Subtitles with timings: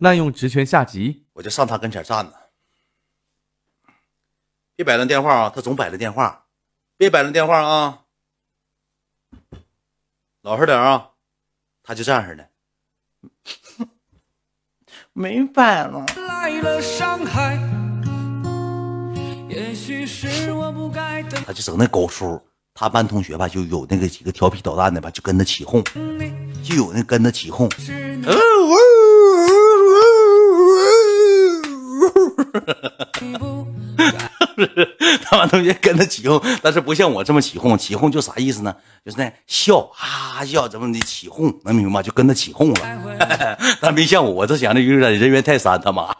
[0.00, 2.32] 滥用职权下级，我就上他跟前站着。
[4.74, 5.52] 别摆弄电话啊！
[5.54, 6.46] 他总摆烂电话，
[6.96, 8.04] 别摆弄电话啊！
[10.40, 11.10] 老实点啊！
[11.82, 12.48] 他就这样式的，
[15.12, 16.06] 没摆了。
[21.44, 22.42] 他就整那狗叔，
[22.72, 25.84] 他班同学吧，就有那个几个调皮捣蛋的吧，就跟他起哄，
[26.64, 27.68] 就有那跟他起哄。
[35.22, 37.78] 他班同学跟他起哄，但是不像我这么起哄。
[37.78, 38.74] 起哄就啥意思呢？
[39.04, 42.02] 就是那笑哈哈笑，怎么的起哄，能明白吗？
[42.02, 43.58] 就跟他起哄了。
[43.80, 46.14] 但没像我，这想的有点人猿泰山，他妈，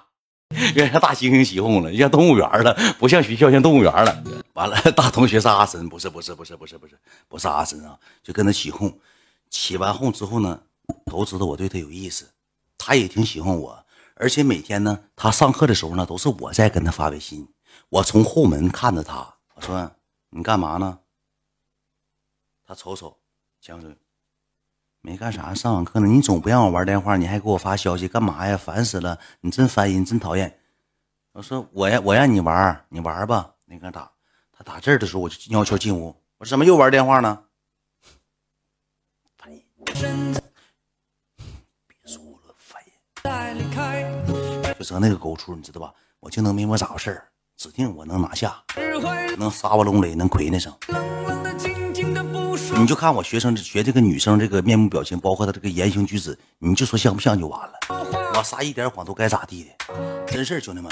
[0.57, 4.23] 有点像大猩猩起哄了，像动物园了，不像学校，像动物园了。
[4.55, 6.95] 完了，大同学是阿神，不是，不是，不是，不是，不是，
[7.29, 8.97] 不是阿神啊，就跟他起哄。
[9.51, 10.61] 起完哄之后呢，
[11.11, 12.27] 都知道我对他有意思，
[12.79, 13.85] 他也挺喜欢我，
[14.21, 17.49] 而且每天呢，他上课的时候呢，都是我在跟他发微信。
[17.89, 19.91] 我从后门看着他，我说
[20.29, 20.99] ：“你干嘛呢？”
[22.63, 23.17] 他瞅瞅，
[23.63, 23.97] 江水，
[25.01, 26.07] 没干啥，上网课呢。
[26.07, 28.59] 你总不让我玩电话，你还给我发消息，干嘛呀？
[28.59, 29.19] 烦死了！
[29.41, 30.61] 你真烦人，真讨厌。
[31.33, 34.13] 我说：“我呀，我让你玩，你玩吧。”那个打
[34.53, 36.15] 他打字的时候，我就悄悄进屋。
[36.37, 37.43] 我说：“怎么又玩电话呢？”
[39.39, 39.51] 烦
[39.95, 40.35] 人！
[41.87, 44.10] 别说了，烦人！
[44.81, 45.93] 就成那个狗出，你知道吧？
[46.21, 47.29] 我就能明白咋回事儿。
[47.59, 48.57] 指定我能拿下，
[49.37, 50.73] 能沙瓦龙雷，能亏那声。
[52.79, 57.75] 你就看我学生学这个女生这个面目表情，包括她这个言行举止，你就说像不像就完了。
[58.39, 60.91] 我撒一点谎都该咋地的，真事儿，兄弟们，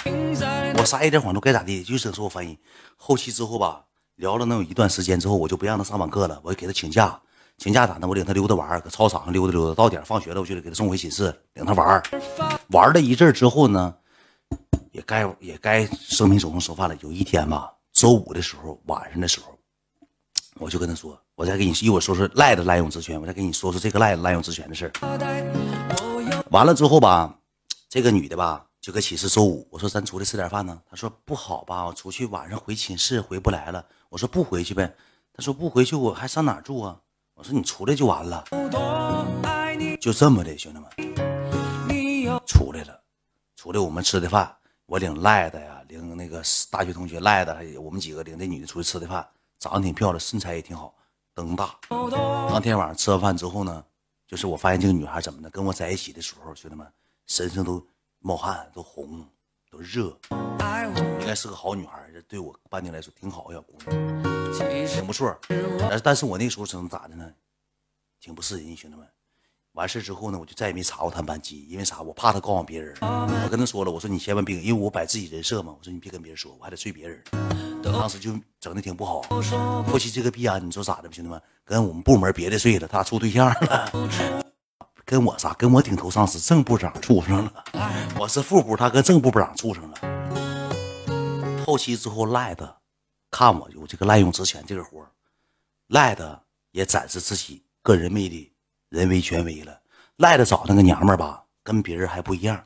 [0.77, 2.59] 我撒一点谎都该咋地，就是说我翻译。
[2.95, 7.19] 后期之后吧，聊了能有一段时间之后，我就不让他上网课了，我就给他请假，
[7.59, 8.09] 请假咋的？
[8.09, 12.03] 我领他溜达玩，搁操场上溜达溜达，到点放学了，我就得给他送回寝室，领他玩。
[12.71, 13.95] 玩了一阵之后呢。
[14.91, 16.97] 也该也该生米煮成熟饭了。
[17.03, 19.57] 有一天吧，周五的时候晚上的时候，
[20.55, 24.91] 我就跟他说：“我再给你一会儿说说赖的滥用职权，我再给你说说这个赖滥用职权的事。”
[26.51, 27.39] 完了之后吧，
[27.89, 29.29] 这个女的吧就搁寝室。
[29.29, 34.93] 周五我说：“咱出来吃点饭呢。”她说：“不好吧，我出去晚上回寝室回不来了。”我说：“不回去呗。”
[35.33, 36.99] 她说：“不回去我还上哪住啊？”
[37.39, 38.45] 我说：“你出来就完了。”
[40.01, 40.91] 就这么的，兄弟们，
[42.45, 43.01] 出来了，
[43.55, 44.53] 出来我们吃的饭。
[44.87, 49.25] 我领赖的呀，领那个大学同学赖的，还有我们几个领这女的出去吃的饭，
[49.61, 50.93] 长得挺漂亮，身材也挺好，
[51.33, 51.77] 灯大。
[51.89, 53.85] 当天晚上吃完饭之后呢，
[54.27, 56.85] 就是我发现这个女孩怎么的，跟我在一起的时候，兄弟们
[57.27, 57.87] 身上都
[58.19, 59.25] 冒汗，都红，
[59.71, 60.19] 都热，
[61.21, 64.28] 应该是个好女孩，这对我半年来说挺好，小姑娘，
[64.99, 65.39] 挺不错。
[65.79, 67.25] 但但是我那时候怎咋的呢？
[68.21, 69.07] 挺不是人，兄弟们。
[69.75, 72.03] 完事之后呢，我就再也没查过他班级，因为啥？
[72.03, 72.97] 我怕他告诉别人。
[73.01, 75.73] 我跟他说了，我说你千万别，因为我摆自己人设嘛。
[75.79, 77.23] 我说你别跟别人说，我还得追别人。
[77.81, 79.23] 当时就整的挺不好。
[79.87, 81.41] 后期这个逼安，你说咋的吧，兄弟们？
[81.65, 83.93] 跟我们部门别的睡了，他处对象了。
[85.05, 85.55] 跟我啥？
[85.55, 87.65] 跟我顶头上司正部长处上了。
[88.19, 91.65] 我是副部，他跟正部长处上了。
[91.65, 92.77] 后期之后赖的，
[93.31, 95.07] 看我有这个滥用职权这个活
[95.89, 98.53] 赖的也展示自己个人魅力。
[98.91, 99.81] 人为权威了，
[100.17, 102.65] 赖的找那个娘们儿吧，跟别人还不一样。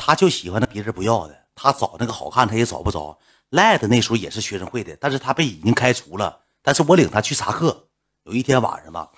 [0.00, 3.16] 他就喜欢那别人不要的，他找那个好看他也找不着。
[3.50, 6.40] 赖的那时候也是学生会的，但是他被已经开除了。
[6.60, 7.86] 但是我领他去查课，
[8.24, 9.08] 有一天晚上吧，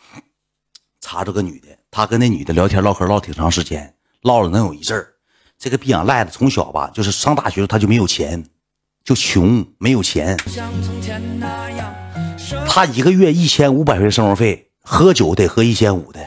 [1.01, 5.15] 查着个女的，他跟那女的聊天唠嗑唠挺长时间，唠了能有一阵儿。
[5.57, 8.47] 这个逼养赖的从小吧，就是上大学他就没有钱，
[9.05, 10.37] 就穷没有钱。
[12.69, 14.69] 他一个月一千五百元生活费。
[14.85, 16.21] 喝酒得喝一千五的，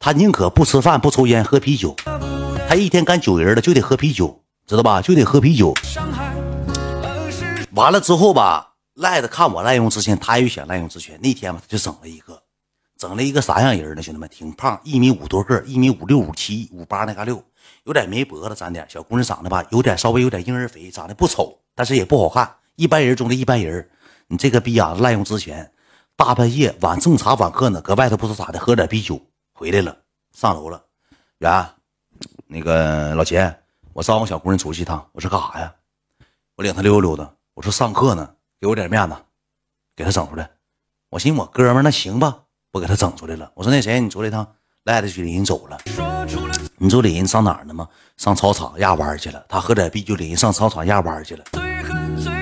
[0.00, 1.94] 他宁可不吃饭不抽烟喝啤酒，
[2.68, 5.00] 他一天干九人了就得喝啤酒，知道吧？
[5.00, 5.72] 就得喝啤酒。
[7.70, 11.16] 完了之后吧，赖子看我滥用职权，他也想滥用职权。
[11.22, 12.42] 那天吧，他就整了一个，
[12.98, 14.02] 整了一个啥样人呢？
[14.02, 17.40] 兄弟们，挺胖，一米五多个，一米五六五七五八那嘎六，
[17.84, 23.88] 有点没脖子，长点小姑娘长得吧，有点稍微有点婴儿肥，长得不丑，但是也不好看，一般人中的一般人。
[24.26, 25.72] 你这个逼啊，滥用职权。
[26.14, 29.18] 大半夜晚正查晚课呢，搁外头不知咋的，喝点啤酒
[29.54, 29.96] 回来了，
[30.30, 30.84] 上楼了。
[31.38, 31.66] 远，
[32.46, 33.62] 那个老钱，
[33.94, 35.08] 我招呼小姑娘出去一趟。
[35.12, 35.74] 我说干啥呀？
[36.54, 37.32] 我领她溜达溜达。
[37.54, 38.28] 我说上课呢，
[38.60, 39.16] 给我点面子，
[39.96, 40.50] 给她整出来。
[41.08, 42.40] 我寻我哥们那行吧，
[42.70, 43.50] 不给她整出来了。
[43.54, 44.46] 我说那谁，你出来一趟，
[44.84, 45.78] 赖着去领人走了。
[46.76, 47.88] 你说领人上哪儿呢吗？
[48.18, 49.42] 上操场压弯去了。
[49.48, 51.69] 他喝点啤酒，领人上操场压弯去了。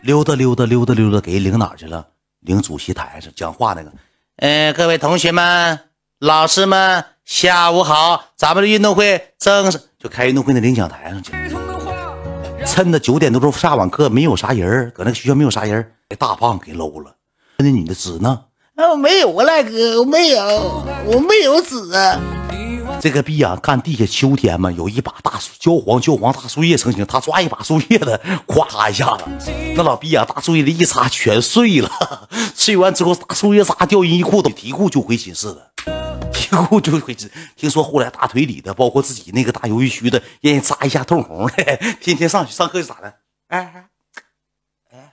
[0.03, 2.07] 溜达溜达溜达溜达，给人领哪去了？
[2.41, 3.93] 领主席台上讲话那个，
[4.37, 5.81] 嗯，各位同学们、
[6.21, 11.33] 老师们、下午好，咱们的运动会正式就开运动会那领奖台上去。
[12.65, 17.17] 趁着九点多钟下晚课，没有啥人搁那个学校没有啥人给大胖给搂了。
[17.59, 18.45] 那女的纸呢？
[18.77, 20.41] 啊，没有啊，赖哥，我没有，
[21.07, 21.75] 我没有纸。
[23.01, 29.25] 这个逼啊，看地下秋天嘛，有一把大树，焦黄焦黄大树叶成型，他抓一把树叶子，咵一下子，
[29.77, 31.91] 那老逼啊，大树叶子一擦全碎了。
[32.55, 35.73] 碎完之后，大树叶渣掉人衣裤，都提裤就回寝室了。
[36.35, 37.31] 提裤就回寝。
[37.57, 41.77] 听说后来大腿里的，包括自己那个大鱿鱼须的，让人扎一下通红的。
[42.03, 43.15] 天天上去上课就咋的？
[43.47, 43.89] 哎
[44.91, 45.13] 哎，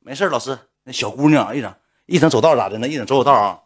[0.00, 1.72] 没事，老师，那小姑娘一整
[2.06, 2.88] 一整走道咋的呢？
[2.88, 3.60] 一整走走道啊。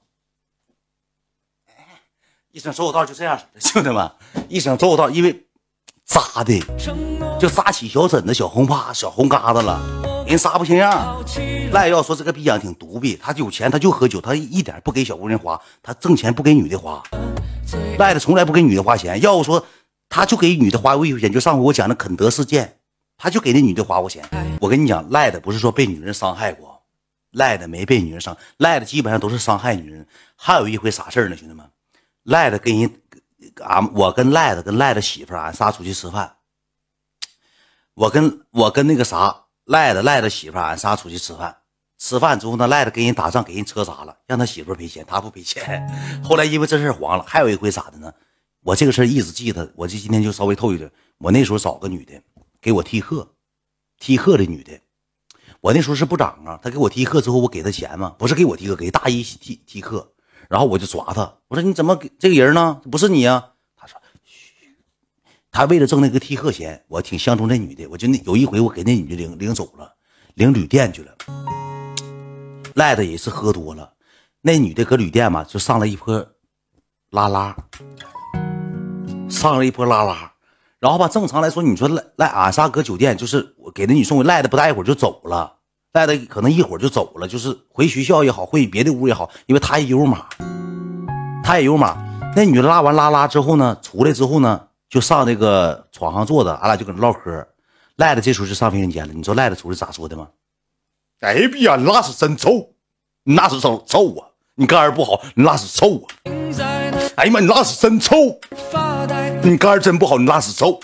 [2.54, 4.08] 一整走走道就这样，兄弟们，
[4.48, 5.44] 一整走走道，因为
[6.04, 6.56] 扎的
[7.36, 11.20] 就扎起小疹子、小红疤、小红疙瘩了，人扎不像样。
[11.72, 17.02] 赖要说这个逼样挺独逼，他有钱他就喝酒，他一点不给小姑娘花，他挣钱不给女的花。
[17.98, 19.66] 赖的从来不给女的花钱，要不说
[20.08, 22.76] 他就给女的花过一回钱，就上回我讲的肯德事件，
[23.16, 24.24] 他就给那女的花过钱。
[24.60, 26.80] 我跟你讲，赖的不是说被女人伤害过，
[27.32, 30.06] 赖的没被女人伤，赖的基本上都是伤害女人。
[30.36, 31.66] 还有一回啥事呢，兄弟们？
[32.24, 33.00] 赖子跟人，
[33.62, 36.36] 俺我跟赖子跟赖子媳妇俺仨出去吃饭。
[37.94, 41.58] 我跟我跟那个啥赖子赖子媳妇俺仨出去吃饭。
[41.96, 45.88] 吃饭之后呢，赖子跟人打仗给人车砸了，让他媳妇赔钱，他不赔钱。
[46.24, 47.24] 后来因为这事黄了。
[47.26, 48.12] 还有一回咋的呢？
[48.62, 50.90] 我这个事一直记得，我就今天就稍微透一点。
[51.18, 52.20] 我那时候找个女的
[52.60, 53.34] 给我替课，
[53.98, 54.80] 替课的女的。
[55.60, 60.13] 我那时候是部长啊，他给我替课之后，我给他钱嘛，不是给我替课，给大一替替课。
[60.48, 62.80] 然后我就抓他，我说你怎么给这个人呢？
[62.90, 63.50] 不是你呀？
[63.76, 64.76] 他说，嘘，
[65.50, 67.86] 他为了挣那个替课钱，我挺相中那女的。
[67.86, 69.94] 我就那有一回，我给那女的领领走了，
[70.34, 71.14] 领旅店去了。
[72.74, 73.92] 赖的也是喝多了，
[74.40, 76.26] 那女的搁旅店嘛，就上了一波
[77.10, 77.56] 拉拉，
[79.28, 80.32] 上了一波拉拉。
[80.80, 85.60] 然后吧，正常来说，你说赖赖俺仨搁酒店，就是我给那女送赖的，不大一会儿就走了。
[85.94, 90.26] 带的可能一会儿就走了，就是回学校也好，回别的屋也好，因为他也有码，
[91.44, 91.96] 他也有码。
[92.34, 97.46] 那女的拉完拉拉之后呢，出来之后呢，就上那个床上坐着，俺俩就搁那唠嗑。
[97.94, 100.26] 赖子这时候就上卫生间了，你知道赖子出来咋说的吗？
[101.20, 102.70] 哎呀，你拉屎真臭，
[103.22, 104.26] 你拉屎臭臭啊！
[104.56, 106.34] 你肝儿不好，你拉屎臭啊！
[107.14, 108.16] 哎呀妈，你拉屎真臭，
[109.44, 110.80] 你肝儿真不好，你拉屎臭。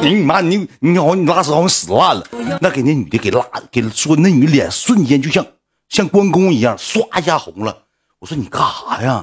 [0.00, 2.24] 你你妈你你好你拉屎好像屎烂了，
[2.60, 5.46] 那给那女的给拉给说那女脸瞬间就像
[5.88, 7.76] 像关公一样唰一下红了。
[8.18, 9.22] 我说你干啥呀？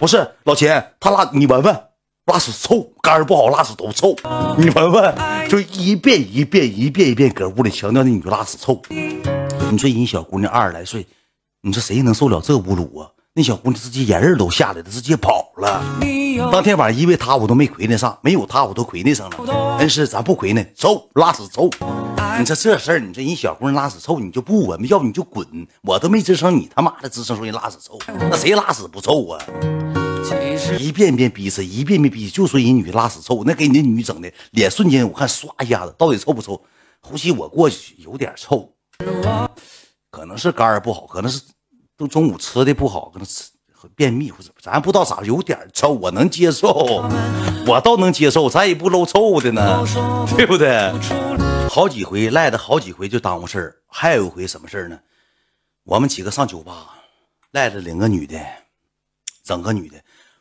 [0.00, 1.80] 不是老钱，他拉你闻闻，
[2.26, 4.16] 拉屎臭，肝不好拉屎都臭。
[4.56, 5.14] 你闻闻，
[5.48, 8.80] 就一遍一遍一遍一遍搁屋里强调那女的拉屎臭。
[8.88, 11.06] 你说人小姑娘二十来岁，
[11.62, 13.10] 你说谁能受了这侮辱啊？
[13.38, 15.84] 那小姑娘直接眼泪都下来了，直接跑了。
[16.50, 19.76] 当天晚上因为她我都没亏那上，没有她我都亏那上了。
[19.78, 21.68] 恩师，咱不亏呢，走拉屎臭。
[22.38, 25.46] 你说这事儿，你说人小姑娘拉屎臭，你就不闻要不你就滚。
[25.82, 29.44] 我都没吱声，你他妈的吱声说人拉屎臭，那谁拉屎不臭啊？
[30.78, 36.58] 一遍遍逼死，一遍遍逼，就说人女的拉屎臭，那给你那女整的脸瞬间我看唰一下子，到底臭不臭？
[37.02, 38.72] 呼吸我过去有点臭，
[40.10, 41.42] 可能是肝儿不好，可能是。
[41.96, 43.44] 都中午吃的不好，可能吃
[43.94, 46.68] 便秘或者咱不知道咋，有点臭，我能接受，
[47.66, 49.84] 我倒能接受，咱也不搂臭的呢，
[50.36, 50.92] 对不对？
[51.68, 54.98] 好几回赖的好几回就耽误事儿，还有一回什么事儿呢？
[55.84, 56.94] 我们几个上酒吧，
[57.52, 58.38] 赖着领个女的，
[59.44, 59.96] 整个女的，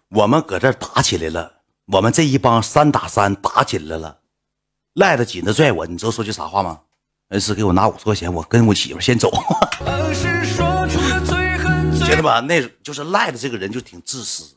[0.10, 1.52] 我们搁这打起来了，
[1.88, 4.20] 我们这一帮三打三打起来了，
[4.94, 6.80] 赖的紧着拽我，你知道说句啥话吗？
[7.30, 9.32] 恩师给我拿五十块钱，我跟我媳妇先走。
[12.16, 14.56] 兄弟们，那就是赖的这个人就挺自私。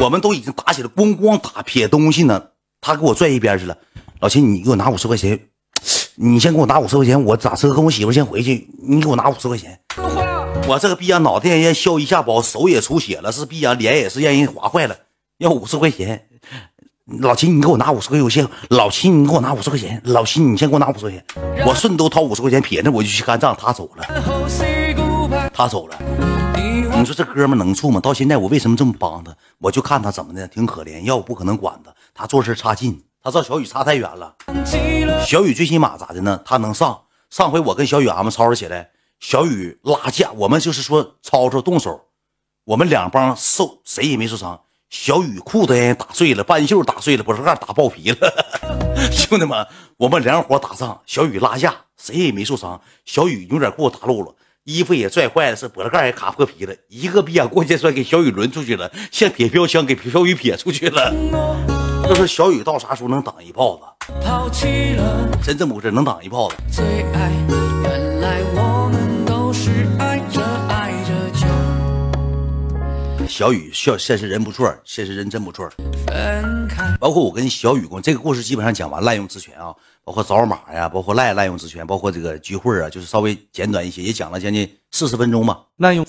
[0.00, 2.42] 我们都已经打起来，咣咣打撇东西呢，
[2.80, 3.76] 他给我拽一边去了。
[4.20, 5.38] 老秦，你给我拿五十块钱，
[6.16, 8.68] 你先给我拿五十块钱，我打车跟我媳妇先回去。
[8.82, 9.80] 你给我拿五十块钱。
[10.66, 14.96] 我这个逼样脑袋让人削一下包，手也出血了，是逼样脸也是让人划坏了，
[15.38, 16.28] 要五十块钱。
[17.20, 18.48] 老秦，你给我拿五十块钱，我先。
[18.70, 20.00] 老秦，你给我拿五十块钱。
[20.04, 21.24] 老秦，你先给我拿五十块钱。
[21.64, 23.56] 我顺都掏五十块钱撇着，我就去干仗。
[23.56, 24.81] 他走了。
[25.52, 25.96] 他走了，
[26.56, 28.00] 你说这哥们能处吗？
[28.00, 29.36] 到现在我为什么这么帮他？
[29.58, 31.02] 我就看他怎么的，挺可怜。
[31.02, 34.34] 要我不可能管他，他做事差劲，他照小雨差太远了。
[35.26, 36.40] 小雨最起码咋的呢？
[36.44, 37.02] 他能上。
[37.28, 38.90] 上回我跟小雨俺们吵吵起来，
[39.20, 42.08] 小雨拉架，我们就是说吵吵动手，
[42.64, 44.60] 我们两帮受谁也没受伤。
[44.90, 48.16] 小雨裤子也打碎了，半袖打碎了，不是盖打爆皮了。
[49.10, 49.66] 兄弟们，
[49.96, 52.78] 我们两伙打仗，小雨拉架，谁也没受伤。
[53.06, 54.34] 小雨有点给我打漏了。
[54.64, 61.12] 衣服也拽坏了，是脖子盖也卡破皮了，一个逼眼过肩摔给小雨抡出去了，像铁标枪给小雨撇出去了。
[62.08, 63.82] 要说小雨到啥时候能挡一炮子？
[65.44, 66.54] 真这么回事，能挡一炮子。
[66.70, 67.32] 最爱，
[67.82, 71.12] 原来我们都是爱着爱着
[73.18, 75.68] 就小雨笑，现实人不错，现实人真不错。
[77.02, 85.64] 包括我跟小雨公这个故事基本上讲完，滥用职权啊，包括找马呀，包括赖滥用职权，包括这个聚会啊，就是稍微简短一些，也讲了将近四十分钟吧。
[85.78, 86.06] 滥用。